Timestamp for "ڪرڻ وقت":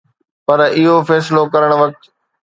1.53-2.01